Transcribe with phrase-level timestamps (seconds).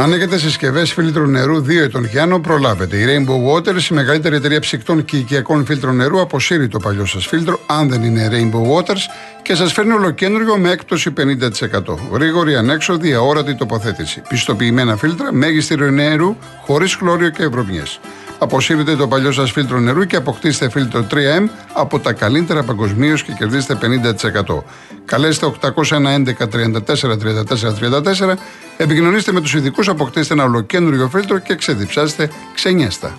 [0.00, 2.96] Αν έχετε συσκευές φίλτρου νερού 2 ετών και άνω, προλάβετε.
[2.96, 7.26] Η Rainbow Waters, η μεγαλύτερη εταιρεία ψυκτών και οικιακών φίλτρων νερού, αποσύρει το παλιό σας
[7.26, 9.02] φίλτρο, αν δεν είναι Rainbow Waters,
[9.48, 11.98] και σας φέρνει ολοκέντριο με έκπτωση 50%.
[12.12, 14.22] Γρήγορη, ανέξοδη, αόρατη τοποθέτηση.
[14.28, 18.00] Πιστοποιημένα φίλτρα, μέγιστη νερού, χωρίς χλώριο και ευρωμιές.
[18.38, 23.32] Αποσύρετε το παλιό σας φίλτρο νερού και αποκτήστε φίλτρο 3M από τα καλύτερα παγκοσμίως και
[23.32, 23.78] κερδίστε
[24.54, 24.64] 50%.
[25.04, 28.34] Καλέστε 811 34 34 34,
[28.76, 33.18] επικοινωνήστε με τους ειδικούς, αποκτήστε ένα ολοκέντριο φίλτρο και ξεδιψάστε ξενιάστα.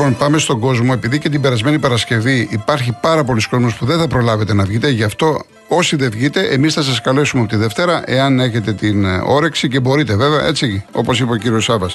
[0.00, 0.90] Λοιπόν, πάμε στον κόσμο.
[0.94, 4.90] Επειδή και την περασμένη Παρασκευή υπάρχει πάρα πολλοί κόσμος που δεν θα προλάβετε να βγείτε,
[4.90, 9.04] γι' αυτό όσοι δεν βγείτε, εμείς θα σας καλέσουμε από τη Δευτέρα, εάν έχετε την
[9.04, 11.90] ε, όρεξη και μπορείτε, βέβαια, έτσι όπως είπε ο κύριος Σάβα.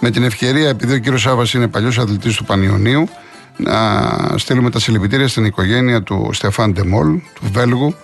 [0.00, 3.08] Με την ευκαιρία, επειδή ο κύριος Σάβα είναι παλιός αθλητής του Πανιωνίου,
[3.56, 3.74] να
[4.36, 7.94] στείλουμε τα συλληπιτήρια στην οικογένεια του Στεφάν Ντεμόλ, του Βέλγου,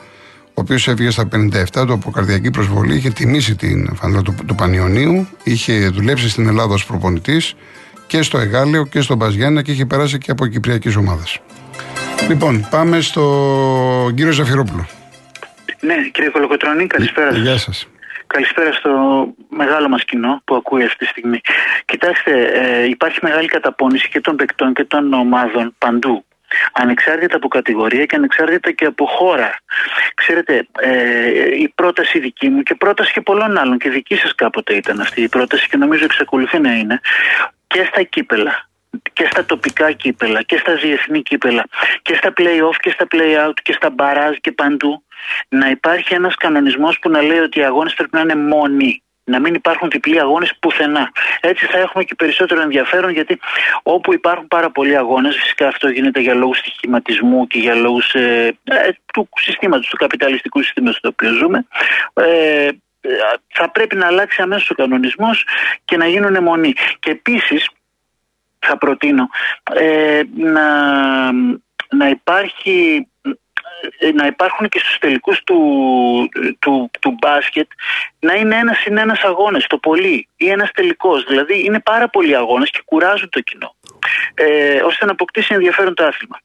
[0.46, 4.54] ο οποίος έφυγε στα 57 του από καρδιακή προσβολή, είχε τιμήσει την φανέλα του, του
[4.54, 7.54] Πανιωνίου, είχε δουλέψει στην Ελλάδα ως προπονητής
[8.08, 11.24] και στο Εγάλεο και στο Μπαζιάννα και έχει περάσει και από κυπριακή ομάδα.
[12.28, 13.22] Λοιπόν, πάμε στο
[14.14, 14.86] κύριο Ζαφυρόπουλο.
[15.80, 17.40] Ναι, κύριε Κολοκοτρώνη, καλησπέρα σας.
[17.40, 17.88] Γεια σας.
[18.26, 18.90] Καλησπέρα στο
[19.48, 21.40] μεγάλο μας κοινό που ακούει αυτή τη στιγμή.
[21.84, 26.24] Κοιτάξτε, ε, υπάρχει μεγάλη καταπώνηση και των παικτών και των ομάδων παντού.
[26.72, 29.54] Ανεξάρτητα από κατηγορία και ανεξάρτητα και από χώρα.
[30.14, 30.90] Ξέρετε, ε,
[31.58, 35.22] η πρόταση δική μου και πρόταση και πολλών άλλων και δική σας κάποτε ήταν αυτή
[35.22, 37.00] η πρόταση και νομίζω εξακολουθεί να είναι
[37.68, 38.68] και στα κύπελα
[39.12, 41.64] και στα τοπικά κύπελα και στα διεθνή κύπελα
[42.02, 45.02] και στα play-off και στα play-out και στα μπαράζ και παντού
[45.48, 49.40] να υπάρχει ένας κανονισμός που να λέει ότι οι αγώνες πρέπει να είναι μόνοι να
[49.40, 51.12] μην υπάρχουν διπλοί αγώνες πουθενά.
[51.40, 53.38] Έτσι θα έχουμε και περισσότερο ενδιαφέρον γιατί
[53.82, 58.56] όπου υπάρχουν πάρα πολλοί αγώνες, φυσικά αυτό γίνεται για λόγους στοιχηματισμού και για λόγους ε,
[58.64, 61.66] ε, του συστήματος, του καπιταλιστικού συστήματος στο οποίο ζούμε,
[62.14, 62.68] ε,
[63.48, 65.44] θα πρέπει να αλλάξει αμέσως ο κανονισμός
[65.84, 66.72] και να γίνουν αιμονή.
[66.98, 67.68] Και επίσης
[68.58, 69.28] θα προτείνω
[69.74, 71.32] ε, να,
[71.90, 73.08] να υπάρχει
[73.98, 75.58] ε, να υπάρχουν και στους τελικούς του,
[76.58, 77.70] του, του μπάσκετ
[78.18, 82.36] να είναι ένας συν ένας αγώνες το πολύ ή ένας τελικός δηλαδή είναι πάρα πολλοί
[82.36, 83.74] αγώνες και κουράζουν το κοινό
[84.34, 86.40] ε, ώστε να αποκτήσει ενδιαφέρον το άθλημα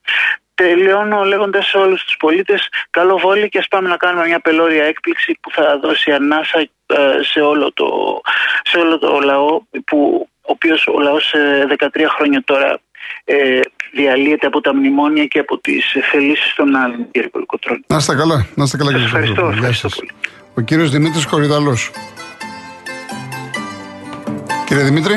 [0.55, 4.83] τελειώνω λέγοντας σε όλους τους πολίτες καλό βόλιο και ας πάμε να κάνουμε μια πελώρια
[4.83, 8.21] έκπληξη που θα δώσει ανάσα ε, σε όλο το,
[8.63, 11.33] σε όλο το λαό που ο οποίος ο λαός
[11.79, 12.79] 13 ε, χρόνια τώρα
[13.25, 13.59] ε,
[13.93, 17.83] διαλύεται από τα μνημόνια και από τις θελήσεις των άλλων, κύριε Κολοκοτρώνη.
[17.87, 20.11] Να είστε καλά, να είστε καλά, κύριε Ευχαριστώ, ευχαριστώ πολύ.
[20.53, 21.77] Ο κύριος Δημήτρης Κορυδαλό.
[24.65, 25.15] Κύριε Δημήτρη.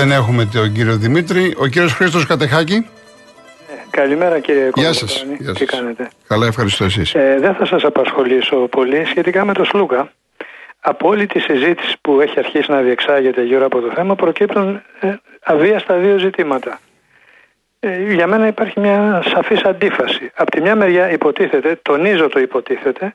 [0.00, 1.54] Δεν έχουμε τον κύριο Δημήτρη.
[1.58, 2.88] Ο κύριος Χρήστος Κατεχάκη.
[3.68, 5.26] Ε, καλημέρα κύριε Γεια σας.
[5.54, 7.14] Τι κάνετε; Καλά, ευχαριστώ εσείς.
[7.14, 10.12] Ε, δεν θα σας απασχολήσω πολύ σχετικά με το Σλούκα.
[10.80, 15.14] Από όλη τη συζήτηση που έχει αρχίσει να διεξάγεται γύρω από το θέμα προκύπτουν ε,
[15.42, 16.80] αβίαστα δύο ζητήματα.
[17.80, 20.30] Ε, για μένα υπάρχει μια σαφής αντίφαση.
[20.34, 23.14] Από τη μια μεριά υποτίθεται, τονίζω το υποτίθεται,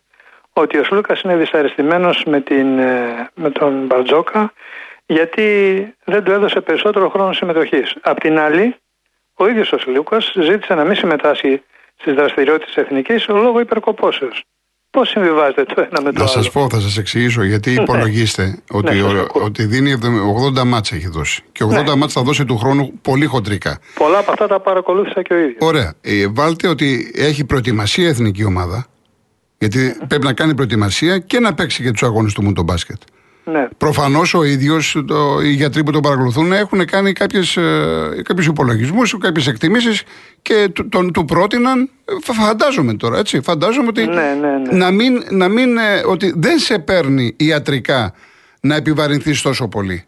[0.53, 4.53] ότι ο Σλούκας είναι δυσαρεστημένος με, την, ε, με τον Μπαρτζόκα
[5.05, 5.43] γιατί
[6.05, 7.95] δεν του έδωσε περισσότερο χρόνο συμμετοχής.
[8.01, 8.75] Απ' την άλλη,
[9.33, 11.61] ο ίδιος ο Σλούκας ζήτησε να μην συμμετάσχει
[11.99, 14.43] στις δραστηριότητες εθνικής λόγω υπερκοπώσεως.
[14.89, 17.43] Πώς συμβιβάζεται το ένα με το να άλλο; Να σας πω, θα σας εξηγήσω.
[17.43, 17.81] Γιατί Ναι.
[17.81, 19.43] υπολογίστε ότι, Ναι, σας ο- ακούω.
[19.43, 19.93] ότι δίνει
[20.35, 21.43] 80 μάτσα έχει δώσει.
[21.51, 21.96] Και 80 Ναι.
[21.96, 23.79] μάτσα θα δώσει του χρόνου πολύ χοντρικά.
[23.96, 25.58] Πολλά από αυτά τα παρακολούθησα και ο ίδιος.
[25.59, 25.93] Ωραία.
[26.01, 28.85] Ε, βάλτε ότι έχει προετοιμασία η εθνική ομάδα.
[29.58, 33.01] Γιατί πρέπει να κάνει προετοιμασία και να παίξει και τους αγώνες του μου το μπάσκετ.
[33.46, 33.68] Ναι.
[33.78, 34.97] Προφανώς ο ίδιος,
[35.44, 40.03] οι γιατροί που τον παρακολουθούν έχουν κάνει κάποιους υπολογισμούς, κάποιες εκτιμήσεις
[40.42, 41.90] και του, τον, του πρότειναν.
[42.24, 43.42] φα- Φαντάζομαι τώρα, έτσι.
[43.42, 44.78] Φαντάζομαι ότι, Ναι, ναι, ναι.
[44.78, 48.14] Να μην, να μην, ε, ότι δεν σε παίρνει ιατρικά
[48.62, 50.06] να επιβαρυνθείς τόσο πολύ.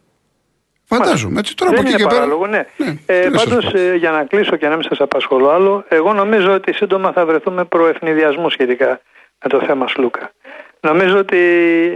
[0.90, 1.56] Φαντάζομαι, έτσι.
[1.56, 2.20] Τώρα δεν από εκεί είναι και πέρα.
[2.22, 2.66] παράλογο, ναι.
[2.78, 3.78] Ναι, ε, τι να σας Πάντως, πω.
[3.98, 7.66] για να κλείσω και να μην σας απασχολώ άλλο, εγώ νομίζω ότι σύντομα θα βρεθούμε
[7.66, 9.02] προευνηδιασμού σχετικά
[9.44, 10.32] με το θέμα Σλούκα.
[10.80, 11.38] Νομίζω ότι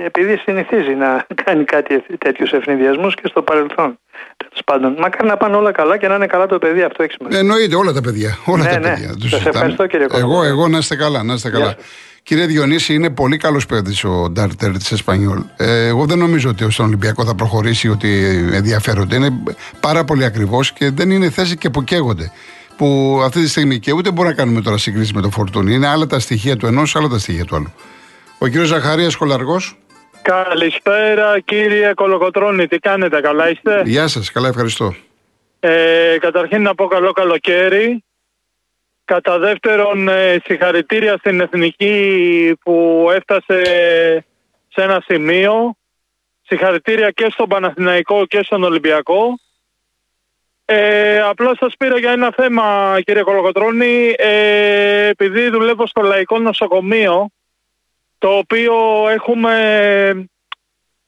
[0.05, 3.99] επειδή συνηθίζει να κάνει κάτι τέτοιους ευνηδιασμούς και στο παρελθόν.
[4.37, 7.11] Τέλος πάντων, μακάρι να πάνε όλα καλά και να είναι καλά το παιδί, αυτό έχει
[7.17, 7.39] σημασία.
[7.39, 8.37] Εννοείται, όλα τα παιδιά.
[8.45, 8.87] Όλα Ναι, τα ναι.
[8.89, 9.07] παιδιά.
[9.09, 9.49] Τους Σας συζητάμε.
[9.49, 10.47] ευχαριστώ, κύριε Εγώ, Κολοκοτρώνη.
[10.47, 11.23] εγώ να είστε καλά.
[11.23, 11.75] Να είστε Γεια καλά.
[12.23, 15.39] Κύριε Διονύση, είναι πολύ καλός παίκτη ο Ντάρτερ της Εσπανιόλ.
[15.57, 18.09] Ε, εγώ δεν νομίζω ότι στον Ολυμπιακό θα προχωρήσει, ότι
[18.53, 19.15] ενδιαφέρονται.
[19.15, 19.29] Είναι
[19.79, 22.31] πάρα πολύ ακριβώς και δεν είναι θέση και που καίγονται.
[22.77, 25.73] Που αυτή τη στιγμή και ούτε μπορούμε να κάνουμε τώρα συγκρίσει με το φορτούνι.
[25.73, 27.73] Είναι άλλα τα στοιχεία του ενός, άλλα τα στοιχεία του άλλου.
[28.43, 29.75] Ο κύριος Ζαχαρίας Κολαργός.
[30.21, 34.95] Καλησπέρα κύριε Κολοκοτρώνη, τι κάνετε, καλά είστε; Γεια σας, καλά, ευχαριστώ.
[35.59, 38.03] Ε, καταρχήν να πω καλό καλοκαίρι.
[39.05, 43.61] Κατά δεύτερον, ε, συγχαρητήρια στην Εθνική που έφτασε
[44.67, 45.75] σε ένα σημείο.
[46.41, 49.39] Συγχαρητήρια και στον Παναθηναϊκό και στον Ολυμπιακό.
[50.65, 57.29] Ε, απλώς σας πήρα για ένα θέμα κύριε Κολοκοτρώνη ε, επειδή δουλεύω στο Λαϊκό Νοσοκομείο
[58.21, 58.75] το οποίο
[59.09, 60.29] έχουμε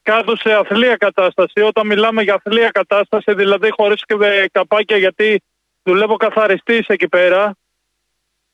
[0.01, 1.62] κάτω σε αθλία κατάσταση.
[1.62, 5.42] Όταν μιλάμε για αθλία κατάσταση, δηλαδή χωρίς και ε, καπάκια γιατί
[5.83, 7.56] δουλεύω καθαριστής εκεί πέρα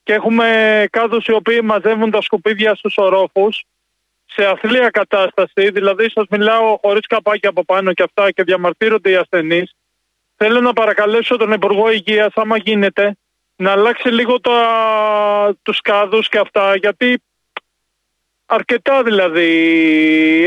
[0.03, 3.63] και έχουμε κάδους οι οποίοι μαζεύουν τα σκουπίδια στους ορόφους
[4.25, 9.15] σε αθλία κατάσταση, δηλαδή σας μιλάω χωρίς καπάκια από πάνω και αυτά και διαμαρτύρονται οι
[9.15, 9.71] ασθενείς.
[10.35, 13.17] Θέλω να παρακαλέσω τον Υπουργό Υγείας, άμα γίνεται,
[13.56, 14.59] να αλλάξει λίγο τα,
[15.61, 17.21] τους κάδους και αυτά, γιατί
[18.50, 19.48] αρκετά δηλαδή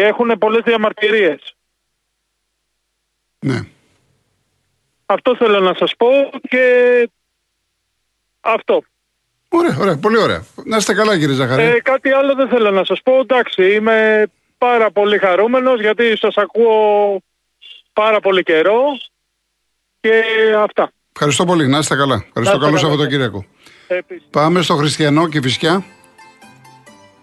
[0.03, 1.57] έχουν πολλές διαμαρτυρίες.
[3.39, 3.61] Ναι.
[5.07, 6.09] Αυτό θέλω να σας πω
[6.49, 6.65] και
[8.41, 8.83] αυτό.
[9.49, 10.45] Ωραία, ωραία, πολύ ωραία.
[10.65, 11.65] Να είστε καλά, κύριε Ζαχαρία.
[11.65, 13.19] Ε, κάτι άλλο δεν θέλω να σας πω.
[13.19, 14.27] Εντάξει, είμαι
[14.59, 17.23] πάρα πολύ χαρούμενος γιατί σας ακούω
[17.93, 18.83] πάρα πολύ καιρό
[20.01, 20.23] και
[20.59, 20.93] αυτά.
[21.13, 22.15] Ευχαριστώ πολύ, να είστε καλά.
[22.15, 22.79] Ευχαριστώ, είστε καλό καλά.
[22.79, 23.45] Σαββατοκύριακο.
[23.87, 24.29] Επίσης.
[24.31, 25.85] Πάμε στο Χριστιανό και Φυσιά.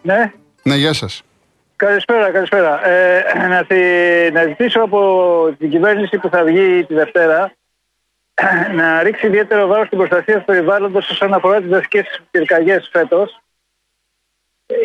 [0.02, 0.34] Ναι,
[0.64, 1.24] Ναι, γεια σας.
[1.76, 2.88] καλησπέρα, καλησπέρα.
[2.88, 7.54] Ε, να, θυ- να ζητήσω από την κυβέρνηση που θα βγει τη Δευτέρα
[8.74, 13.40] να ρίξει ιδιαίτερο βάρος στην προστασία του περιβάλλοντος όσον αφορά τις δασικές πυρκαγιές φέτος.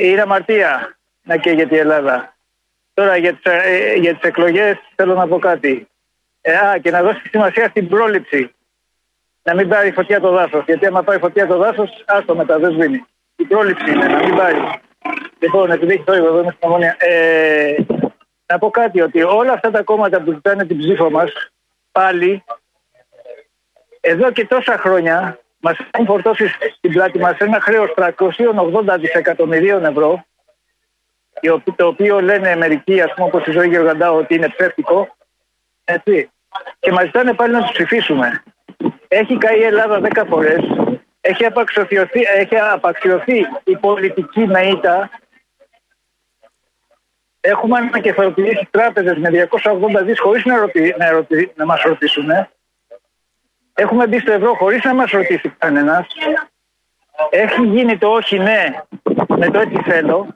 [0.00, 2.34] Είναι αμαρτία να καίγεται η Ελλάδα.
[2.94, 5.88] Τώρα για τις, ε, για τις εκλογές θέλω να πω κάτι.
[6.40, 8.54] Ε, α, και να δώσει σημασία στην πρόληψη.
[9.42, 10.64] Να μην πάρει φωτιά το δάσος.
[10.66, 13.04] Γιατί άμα πάει φωτιά το δάσος, άστο μετά, δεν σβήνει.
[13.36, 14.80] Η πρόληψη είναι να μην πάρει.
[15.44, 16.96] Λοιπόν, επειδή έχει θόρυβο εδώ είμαι στην Ομόνια.
[16.98, 17.74] Ε,
[18.46, 21.32] να πω κάτι, ότι όλα αυτά τα κόμματα που ζητάνε την ψήφο μας
[21.92, 22.44] πάλι
[24.00, 30.24] εδώ και τόσα χρόνια μας έχουν φορτώσει στην πλάτη μας ένα χρέος 380 δισεκατομμυρίων ευρώ,
[31.40, 35.16] η οπ- το οποίο λένε μερικοί, ας πούμε, όπως η ζωή Γεωργαντάου, ότι είναι ψεύτικο.
[35.84, 36.30] Έτσι.
[36.78, 38.42] Και μας ζητάνε πάλι να τους ψηφίσουμε.
[39.08, 40.60] Έχει καεί η Ελλάδα 10 φορές.
[41.20, 41.96] Έχει απαξιωθεί,
[42.36, 45.10] έχει απαξιωθεί η πολιτική μεΐτα.
[47.46, 52.28] Έχουμε ανακεφαλοποιήσει τράπεζες με 280 δις χωρίς να, ρωτη, να, ρωτη, να μας ρωτήσουν.
[53.74, 56.06] Έχουμε μπει στο ευρώ χωρίς να μας ρωτήσει κανένας.
[57.30, 58.64] Έχει γίνει το όχι ναι
[59.28, 60.26] με το έτσι θέλω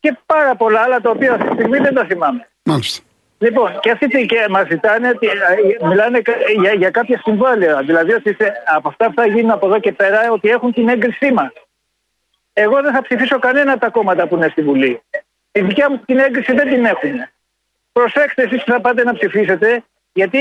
[0.00, 2.48] και πάρα πολλά άλλα τα οποία αυτή τη στιγμή δεν τα θυμάμαι.
[2.64, 3.02] Μάλιστα.
[3.38, 7.82] Λοιπόν, και αυτοί τι- και μας ζητάνε, ότι, ε, μιλάνε κα- για, για κάποια συμβόλαια.
[7.82, 10.88] Δηλαδή ότι σε- από αυτά που θα γίνουν από εδώ και πέρα ότι έχουν την
[10.88, 11.52] έγκρισή μας.
[12.52, 15.02] Εγώ δεν θα ψηφίσω κανένα από τα κόμματα που είναι στη Βουλή.
[15.56, 17.12] Η δικιά μου την έγκριση δεν την έχουν.
[17.92, 20.38] Προσέξτε εσείς που θα πάτε να ψηφίσετε, γιατί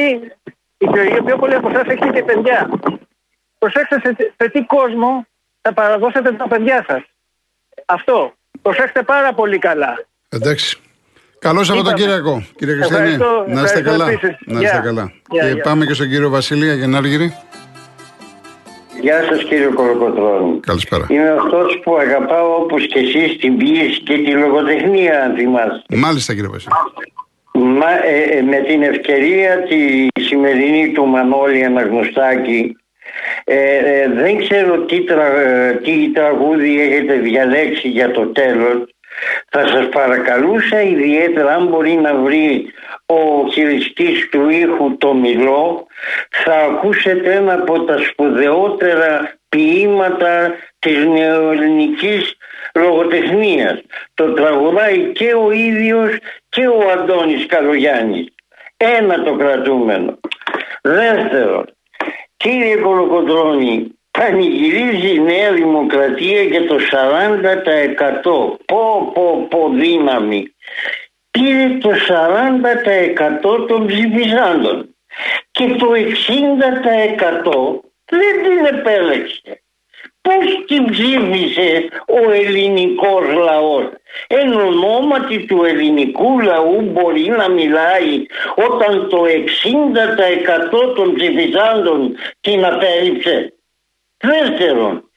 [0.77, 2.69] οι πιο, οι πιο πολλοί από εσάς έχετε και παιδιά.
[3.57, 5.25] Προσέξτε σε, τι- σε τι κόσμο
[5.61, 7.01] θα παραδώσετε τα παιδιά σας.
[7.85, 8.33] Αυτό.
[8.61, 10.05] Προσέξτε πάρα πολύ καλά.
[10.29, 10.77] Εντάξει.
[11.39, 13.09] Καλό Σαββατοκύριακο, κύριε Χριστιανή.
[13.13, 14.11] Ευχαριστώ, Να είστε ευχαριστώ καλά.
[14.11, 14.35] επίσης.
[14.45, 14.79] Να είστε Γεια.
[14.83, 15.11] καλά.
[15.29, 15.61] Γεια, και γεια.
[15.63, 17.37] πάμε και στον κύριο Βασίλεια Γενάργυρη.
[19.05, 20.59] Γεια σας κύριε Κολοκοτρώνη.
[20.59, 21.05] Καλησπέρα.
[21.09, 25.95] Είμαι αυτός που αγαπάω όπως και εσείς την πίεση και τη λογοτεχνία αν θυμάστε.
[25.95, 26.77] Μάλιστα, κύριε Βασίλεια.
[27.53, 32.75] Μα, ε, ε, με την ευκαιρία τη σημερινή του Μανώλη Αναγνωστάκη
[33.43, 38.94] ε, ε, δεν ξέρω τι, τρα, ε, τι τραγούδι έχετε διαλέξει για το τέλος
[39.49, 42.73] θα σας παρακαλούσα ιδιαίτερα αν μπορεί να βρει
[43.05, 45.87] ο χειριστής του ήχου το μιλό
[46.29, 52.37] θα ακούσετε ένα από τα σπουδαιότερα ποίηματα της νεοελληνικής
[52.75, 53.81] λογοτεχνίας.
[54.13, 56.17] Το τραγουδάει και ο ίδιος
[56.49, 58.27] και ο Αντώνης Καλογιάννης.
[58.77, 60.19] Ένα το κρατούμενο.
[60.81, 61.65] Δεύτερον,
[62.37, 68.57] κύριε Κολοκοντρώνη, πανηγυρίζει η Νέα Δημοκρατία για το 40%.
[68.65, 70.55] Πω πω πω δύναμη.
[71.31, 71.89] Πήρε το
[73.49, 74.95] 40% των ψηφισάντων
[75.51, 75.95] και το 60%
[78.05, 79.59] δεν την επέλεξε.
[80.21, 83.83] Πώς την ψήφισε ο ελληνικός λαός;
[84.27, 93.54] Εν ονόματι του ελληνικού λαού μπορεί να μιλάει όταν το 60% των ψηφισάντων την απέριψε.
[94.31, 95.09] Δεύτερον,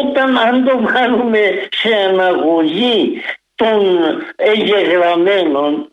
[0.00, 3.22] όταν αν το βάλουμε σε αναγωγή
[3.54, 3.82] των
[4.36, 5.88] εγγεγραμμένων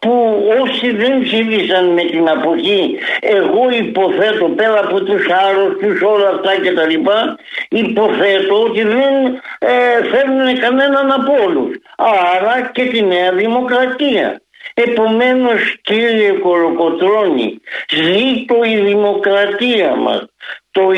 [0.00, 6.60] που όσοι δεν ψήφισαν με την αποχή εγώ υποθέτω πέρα από τους άρρωστους όλα αυτά
[6.60, 7.38] και τα λοιπά
[7.68, 9.14] υποθέτω ότι δεν
[9.58, 11.76] ε, φέρνουν κανέναν από όλους.
[11.96, 14.40] Άρα και τη Νέα Δημοκρατία.
[14.74, 20.24] Επομένως κύριε Κοροκοτρώνη ζήτω η δημοκρατία μας
[20.70, 20.92] το 25%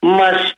[0.00, 0.54] μας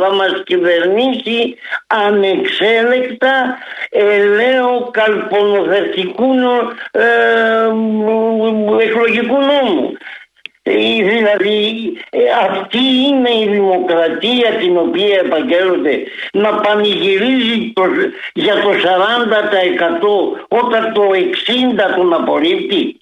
[0.00, 3.58] θα μας κυβερνήσει ανεξέλεκτα
[3.90, 6.32] ελαίο καλπονοθετικού
[6.90, 7.02] ε,
[8.84, 9.92] εκλογικού νόμου.
[10.64, 12.18] Ε, δηλαδή ε,
[12.50, 16.02] αυτή είναι η δημοκρατία την οποία επαγγέλλονται
[16.32, 17.82] να πανηγυρίζει το,
[18.34, 18.70] για το
[20.48, 21.02] 40% όταν το
[21.92, 23.01] 60% τον απορρίπτει.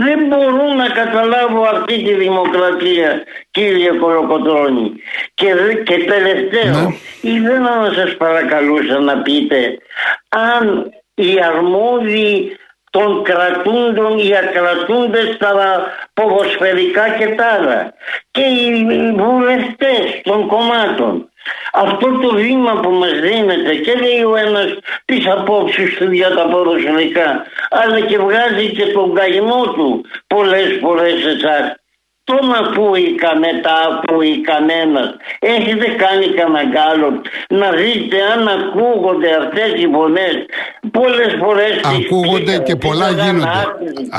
[0.00, 4.92] Δεν μπορώ να καταλάβω αυτή τη δημοκρατία κύριε Κοροκοτρώνη.
[5.34, 7.30] Και, και τελευταίο, ναι.
[7.30, 9.78] ήθελα να σας παρακαλούσα να πείτε
[10.28, 12.56] αν οι αρμόδιοι
[12.90, 15.52] των κρατούντων ή ακρατούντες στα
[16.14, 17.92] ποδοσφαιρικά και τα άλλα
[18.30, 18.86] και οι
[19.16, 21.27] βουλευτές των κομμάτων
[21.72, 26.48] αυτό το βήμα που μας δίνεται και λέει ο ένας τις απόψεις του για τα
[26.48, 31.76] ποδοσφαιρικά αλλά και βγάζει και τον καημό του πολλές φορές εσάς
[32.28, 35.16] τον ακούει κανένα, ακούει κανένας.
[35.38, 37.08] Έχετε κάνει κανένα άλλο
[37.48, 40.34] να δείτε αν ακούγονται αυτές οι φωνές.
[40.90, 43.66] Πολλές φορές ακούγονται και πολλά γίνονται.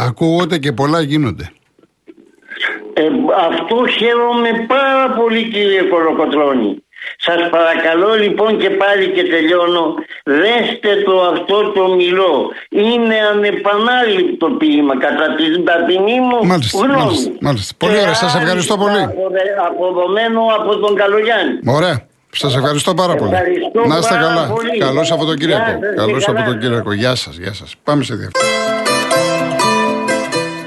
[0.07, 1.51] Ακούγονται και πολλά γίνονται.
[2.93, 3.03] Ε,
[3.49, 6.83] αυτό χαίρομαι πάρα πολύ κύριε Κοροκοτρώνη.
[7.21, 14.97] Σας παρακαλώ λοιπόν και πάλι και τελειώνω δέστε το αυτό το μιλό είναι ανεπανάληπτο ποίημα
[14.97, 17.73] κατά την ταπεινή μου μάλιστα, γνώμη μάλιστα, μάλιστα.
[17.77, 19.01] Πολύ ωραία σας ευχαριστώ πολύ
[19.67, 23.31] αποδομένο από τον Καλογιάννη Ωραία Σας ευχαριστώ πάρα πολύ.
[23.87, 24.53] Να είστε καλά.
[24.79, 25.71] Καλό Σαββατοκύριακο.
[25.95, 26.93] Καλό Σαββατοκύριακο.
[26.93, 27.37] Γεια σας.
[27.37, 27.75] Γεια σας.
[27.83, 28.78] Πάμε σε διαφορετικά.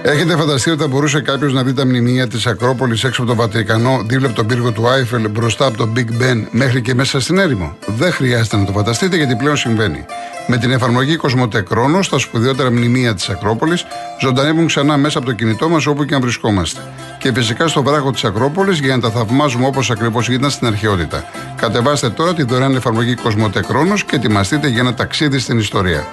[0.04, 3.36] Έχετε φανταστεί ότι θα μπορούσε κάποιος να δει τα μνημεία της Ακρόπολης έξω από το
[3.36, 7.20] Βατικανό, δίπλα από τον πύργο του Άιφελ, μπροστά από τον Big Ben, μέχρι και μέσα
[7.20, 10.04] στην έρημο; Δεν χρειάζεται να το φανταστείτε γιατί πλέον συμβαίνει.
[10.46, 13.84] Με την εφαρμογή Κοσμοτέ Κρόνος, τα σπουδαιότερα μνημεία της Ακρόπολης
[14.20, 16.80] ζωντανεύουν ξανά μέσα από το κινητό μας όπου και αν βρισκόμαστε.
[17.18, 21.24] Και φυσικά στο βράχο της Ακρόπολης για να τα θαυμάζουμε όπως ακριβώς ήταν στην αρχαιότητα.
[21.56, 26.06] Κατεβάστε τώρα τη δωρεάν εφαρμογή Κοσμοτέ Κρόνος και ετοιμαστείτε για ένα ταξίδι στην ιστορία.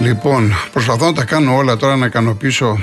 [0.00, 2.78] Λοιπόν, προσπαθώ να τα κάνω όλα τώρα να ικανοποιήσω.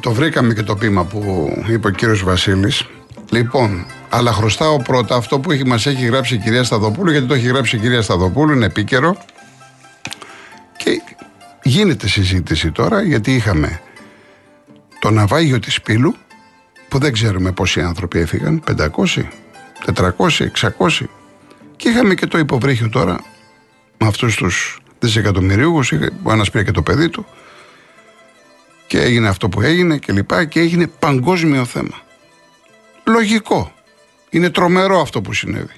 [0.00, 2.86] Το βρήκαμε και το πείμα που είπε ο κύριος Βασίλης.
[3.30, 7.46] Λοιπόν, αλλά χρωστάω πρώτα αυτό που μας έχει γράψει η κυρία Σταδοπούλου, γιατί το έχει
[7.46, 9.16] γράψει η κυρία Σταδοπούλου, είναι επίκαιρο.
[10.76, 11.02] Και
[11.62, 13.80] γίνεται συζήτηση τώρα, γιατί είχαμε
[14.98, 16.14] το ναυάγιο της Πύλου,
[16.88, 19.28] που δεν ξέρουμε πόσοι άνθρωποι έφυγαν, 500,
[19.94, 21.08] 400, 600.
[21.76, 23.16] Και είχαμε και το υποβρύχιο τώρα,
[23.98, 25.82] με αυτούς τους δισεκατομμυρίουχου.
[26.22, 27.26] Ο ένας πήρε και το παιδί του.
[28.86, 32.00] Και έγινε αυτό που έγινε και λοιπά και έγινε παγκόσμιο θέμα.
[33.04, 33.72] Λογικό.
[34.30, 35.74] Είναι τρομερό αυτό που συνέβη.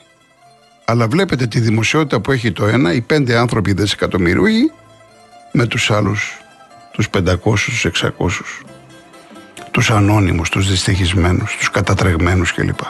[0.84, 4.72] Αλλά βλέπετε τη δημοσιότητα που έχει το ένα, οι πέντε άνθρωποι δισεκατομμυρίουχοι,
[5.52, 6.40] με τους άλλους,
[6.92, 8.64] τους 500, τους 600,
[9.70, 12.80] τους ανώνυμους, τους δυστυχισμένους, τους κατατρεγμένους κλπ.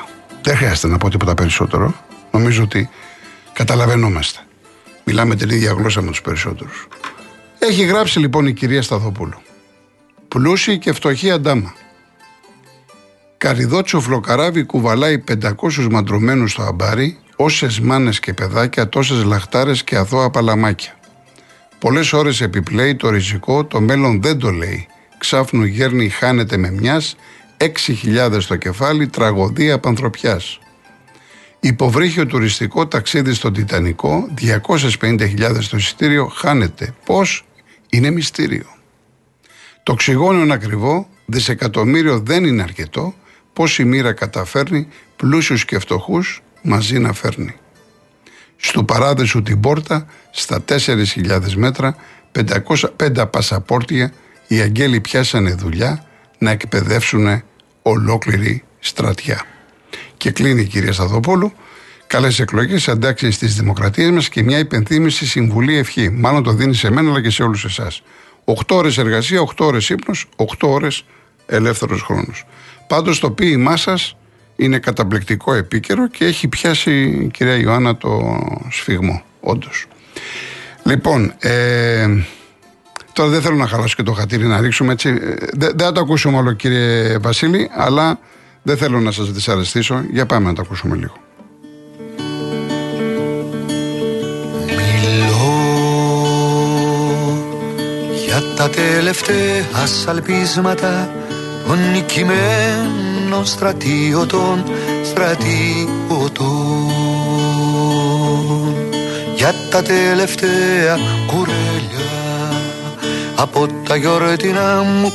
[0.43, 1.95] Δεν χρειάζεται να πω τίποτα περισσότερο.
[2.31, 2.91] Νομίζω ότι
[3.53, 4.41] καταλαβαίνόμαστε.
[5.11, 6.89] Μιλάμε την ίδια γλώσσα με τους περισσότερους.
[7.59, 9.41] Έχει γράψει λοιπόν η κυρία Σταθόπουλου.
[10.29, 11.75] Πλούσιοι και φτωχοί αντάμα.
[13.39, 20.31] Καριδότσο φλοκαράβι κουβαλάει 500 μαντρωμένους στο αμπάρι, όσες μάνες και παιδάκια, τόσες λαχτάρες και αθώα
[20.31, 20.99] παλαμάκια.
[21.79, 24.87] Πολλές ώρες επιπλέει το ριζικό, το μέλλον δεν το λέει.
[25.19, 27.17] Ξάφνου γέρνει, χάνεται με μιας,
[27.57, 30.59] 6.000 στο κεφάλι, τραγωδία πανθρωπιάς.
[31.61, 36.95] Υποβρύχιο τουριστικό ταξίδι στο Τιτανικό, 250.000 στο εισιτήριο, χάνεται.
[37.05, 37.45] Πώς;
[37.89, 38.67] Είναι μυστήριο.
[39.83, 43.15] Το οξυγόνο είναι ακριβό, δισεκατομμύριο δεν είναι αρκετό,
[43.53, 47.57] πώς η μοίρα καταφέρνει πλούσιους και φτωχούς μαζί να φέρνει.
[48.57, 51.97] Στου παράδεισου την πόρτα, στα 4.000 μέτρα,
[52.33, 54.13] 505 πασαπόρτια,
[54.47, 56.05] οι αγγέλοι πιάσανε δουλειά
[56.39, 57.43] να εκπαιδεύσουν
[57.83, 59.45] ολόκληρη στρατιά.
[60.21, 61.53] Και κλείνει η κυρία Σταδοπούλου.
[62.07, 66.11] Καλές εκλογές, αντάξει στις δημοκρατίες μας και μια υπενθύμηση συμβουλή ευχή.
[66.11, 68.03] Μάλλον το δίνει σε μένα αλλά και σε όλους εσάς.
[68.45, 71.05] 8 ώρες εργασία, 8 ώρες ύπνος, 8 ώρες
[71.47, 72.45] ελεύθερος χρόνος.
[72.87, 74.17] Πάντως το ποίημά σας
[74.57, 78.39] είναι καταπληκτικό επίκαιρο και έχει πιάσει η κυρία Ιωάννα το
[78.71, 79.87] σφιγμό, όντως.
[80.83, 82.07] Λοιπόν, ε,
[83.13, 85.09] τώρα δεν θέλω να χαλάσω και το χατήρι να ρίξουμε έτσι.
[85.09, 88.19] Ε, δεν θα το ακούσουμε όλο κύριε Βασίλη, αλλά
[88.63, 90.05] δεν θέλω να σας δυσαρεστήσω.
[90.13, 91.15] Για πάμε να το ακούσουμε λίγο.
[98.27, 101.11] για τα τελευταία σαλπίσματα
[101.67, 104.65] των νικημένων στρατιωτών
[105.05, 106.91] στρατιωτών
[109.37, 112.11] για τα τελευταία κουρέλια
[113.37, 115.13] από τα γιορτινά μου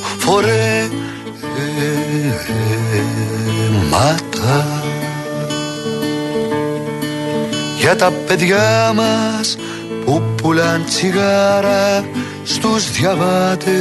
[3.96, 4.84] φορέματα
[7.78, 9.58] για τα παιδιά μας
[10.06, 12.06] που πουλάν τσιγάρα
[12.44, 13.74] στους διαβάτες.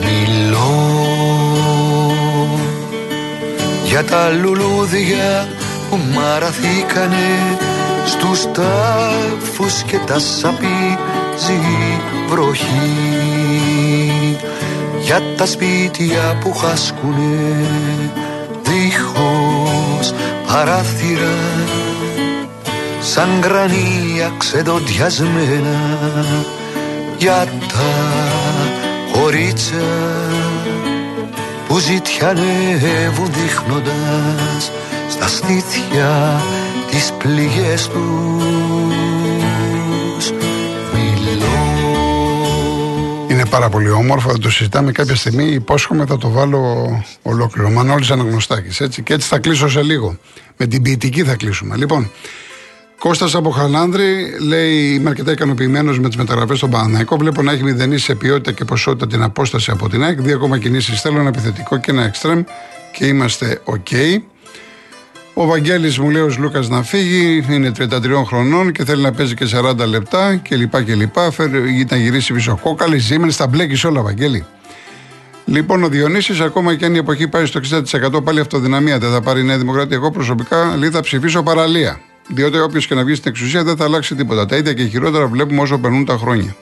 [0.00, 0.90] Μιλώ
[3.84, 5.48] για τα λουλούδια
[5.90, 7.58] που μαραθήκανε
[8.06, 11.60] στους τάφους και τα σαπίζει
[12.28, 13.71] βροχή
[15.12, 17.68] για τα σπίτια που χάσκουνε
[18.62, 20.14] δίχως
[20.46, 21.38] παράθυρα
[23.00, 25.80] σαν γρανία ξεδοντιασμένα
[27.18, 27.92] για τα
[29.12, 29.86] κορίτσα
[31.68, 34.70] που ζητιανεύουν δείχνοντας
[35.08, 36.40] στα στήθια
[36.90, 39.51] τις πληγές τους
[43.52, 46.88] πάρα πολύ όμορφο, θα το συζητάμε κάποια στιγμή υπόσχομαι θα το βάλω
[47.22, 50.18] ολόκληρο Μανώλης Αναγνωστάκης έτσι και έτσι θα κλείσω σε λίγο
[50.56, 52.10] με την ποιητική θα κλείσουμε λοιπόν
[52.98, 57.16] Κώστας από Χαλάνδρη λέει: Είμαι αρκετά ικανοποιημένος με τις μεταγραφές στον Παναναϊκό.
[57.16, 60.20] Βλέπω να έχει μηδενίσει σε ποιότητα και ποσότητα την απόσταση από την ΑΕΚ.
[60.20, 62.42] Δύο ακόμα κινήσεις θέλω, ένα επιθετικό και ένα εξτρεμ
[62.92, 63.94] και είμαστε OK.
[65.34, 67.88] Ο Βαγγέλης μου λέει ο Λούκα να φύγει, είναι 33
[68.26, 70.84] χρονών και θέλει να παίζει και 40 λεπτά κλπ.
[70.84, 71.32] κλπ.
[71.32, 74.44] Φέρει να γυρίσει πίσω κόκαλη, ζήμενη, τα μπλέκεις όλα, Βαγγέλη.
[75.44, 77.60] Λοιπόν, ο Διονύσης, ακόμα και αν η εποχή πάει στο
[78.16, 79.96] 60% πάλι αυτοδυναμία δεν θα πάρει η Νέα Δημοκρατία.
[79.96, 82.00] Εγώ προσωπικά λέει θα ψηφίσω παραλία.
[82.28, 84.46] Διότι όποιος και να βγει στην εξουσία δεν θα αλλάξει τίποτα.
[84.46, 86.56] Τα ίδια και χειρότερα βλέπουμε όσο περνούν τα χρόνια.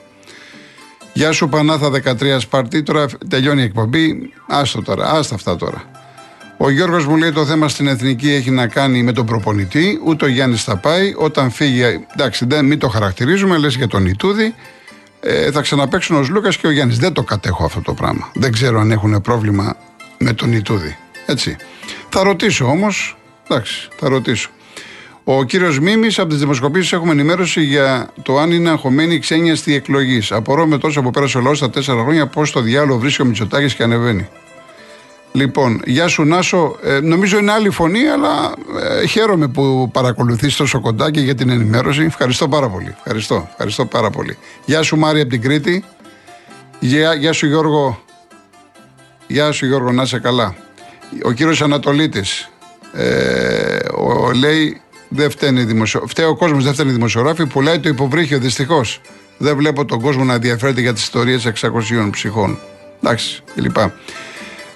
[1.13, 4.33] Γεια σου Πανάθα 13 Σπαρτί, τώρα τελειώνει η εκπομπή.
[4.47, 5.90] Άστο τώρα, άστα αυτά τώρα.
[6.63, 9.99] Ο Γιώργος μου λέει το θέμα στην εθνική έχει να κάνει με τον προπονητή.
[10.03, 11.13] Ούτε ο Γιάννης θα πάει.
[11.17, 14.55] Όταν φύγει, εντάξει, δεν, μην το χαρακτηρίζουμε, λες για τον Ιτούδη.
[15.19, 16.97] Ε, θα ξαναπέξουν ο Λούκα και ο Γιάννης.
[16.97, 18.31] Δεν το κατέχω αυτό το πράγμα.
[18.33, 19.75] Δεν ξέρω αν έχουν πρόβλημα
[20.17, 20.97] με τον Ιτούδη.
[21.25, 21.55] Έτσι.
[22.09, 23.17] Θα ρωτήσω όμως.
[23.47, 24.49] Εντάξει, θα ρωτήσω.
[25.23, 29.55] Ο κύριος Μίμης από τις δημοσκοπήσεις έχουμε ενημέρωση για το αν είναι αγχωμένη η ξένια
[29.55, 30.21] στη εκλογή.
[30.29, 33.25] Απορώ με τόσο που πέρασε ο λαός στα τέσσερα χρόνια πώς το διάλογο βρίσκει ο
[33.25, 34.29] Μητσοτάκης και ανεβαίνει.
[35.31, 36.77] Λοιπόν, γεια σου Νάσο.
[36.83, 38.53] Ε, νομίζω είναι άλλη φωνή, αλλά
[39.01, 42.01] ε, χαίρομαι που παρακολουθείς τόσο κοντά και για την ενημέρωση.
[42.01, 42.95] Ευχαριστώ πάρα πολύ.
[42.97, 44.37] Ευχαριστώ, ευχαριστώ πάρα πολύ.
[44.65, 45.83] Γεια σου Μάρια από την Κρήτη.
[46.79, 47.99] Γεια, γεια σου Γιώργο.
[49.27, 50.55] Γεια σου Γιώργο, να είσαι καλά.
[51.23, 52.49] Ο κύριος Ανατολίτης
[52.93, 56.03] ε, ο, λέει δεν φταίνει δημοσιο...
[56.07, 59.01] φταίει ο κόσμος, δεν φταίνει δημοσιογράφοι, πουλάει το υποβρύχιο δυστυχώς.
[59.37, 62.59] Δεν βλέπω τον κόσμο να ενδιαφέρεται για τις ιστορίες 600 ψυχών.
[63.01, 63.77] Εντάξει, κλπ.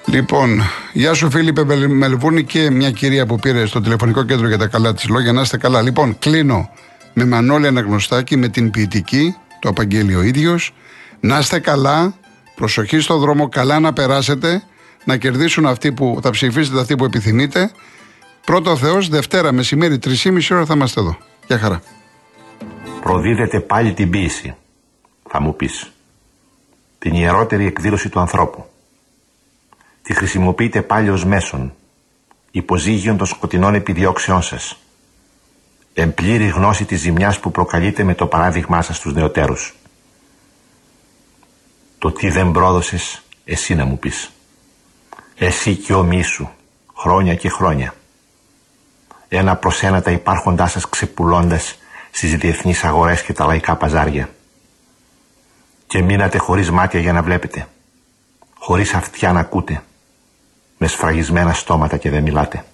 [0.06, 0.62] Λοιπόν,
[0.94, 4.94] γεια σου Φίλιππε Μελβούνη και μια κυρία που πήρε στο τηλεφωνικό κέντρο για τα καλά
[4.94, 5.34] της λόγια.
[5.34, 5.82] Να είστε καλά.
[5.82, 6.70] Λοιπόν, κλείνω
[7.13, 10.74] με Μανώλη Αναγνωστάκη, με την ποιητική, το απαγγέλει ο ίδιος.
[11.20, 12.13] Να είστε καλά,
[12.56, 14.63] προσοχή στο δρόμο, καλά να περάσετε,
[15.04, 17.72] να κερδίσουν αυτοί που θα ψηφίσετε, αυτοί που επιθυμείτε.
[18.46, 21.18] Πρώτο Θεός, Δευτέρα μεσημέρι, 3,5 ώρα θα είμαστε εδώ.
[21.48, 21.82] Γεια χαρά.
[23.02, 24.56] Προδίδεται πάλι την ποιήση,
[25.30, 25.91] θα μου πεις.
[27.00, 28.65] Την ιερότερη εκδήλωση του ανθρώπου
[30.06, 31.76] τη χρησιμοποιείτε πάλι ως μέσον,
[32.52, 34.78] υποζύγιον των σκοτεινών επιδιώξεών σας.
[35.94, 39.76] Εμπλήρη γνώση της ζημιάς που προκαλείτε με το παράδειγμά σας στους νεωτέρους.
[41.98, 44.32] Το τι δεν πρόδωσες, εσύ να μου πεις.
[45.36, 46.50] Εσύ και ο σου,
[46.96, 47.94] χρόνια και χρόνια.
[49.28, 51.78] Ένα προς ένα τα υπάρχοντά σας ξεπουλώντας
[52.12, 54.30] στις διεθνείς αγορές και τα λαϊκά παζάρια.
[55.88, 57.68] Και μείνατε χωρίς μάτια για να βλέπετε.
[58.60, 59.84] Χωρίς αυτιά να ακούτε
[60.86, 62.65] με σφραγισμένα στόματα και δεν μιλάτε.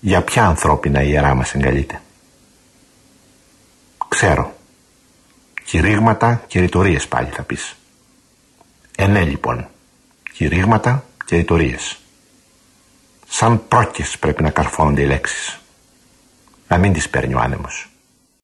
[0.00, 2.00] Για ποια ανθρώπινα ιερά μας εγκαλείτε.
[4.08, 4.56] Ξέρω.
[5.64, 7.76] Κηρύγματα και ρητορίες πάλι θα πεις.
[8.96, 9.68] Ε, ναι λοιπόν.
[10.32, 11.98] Κηρύγματα και ρητορίες.
[13.28, 15.60] Σαν πρόκες πρέπει να καρφώνονται οι λέξεις.
[16.68, 17.87] Να μην τις παίρνει ο άνεμος.